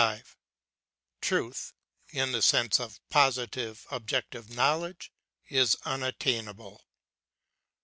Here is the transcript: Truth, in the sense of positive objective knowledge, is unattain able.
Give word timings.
Truth, 1.21 1.73
in 2.11 2.31
the 2.31 2.41
sense 2.41 2.79
of 2.79 2.99
positive 3.11 3.85
objective 3.91 4.49
knowledge, 4.49 5.11
is 5.47 5.75
unattain 5.85 6.49
able. 6.49 6.81